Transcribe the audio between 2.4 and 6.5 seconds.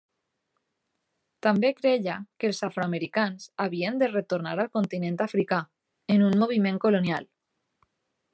que els afroamericans havien de retornar al continent africà, en un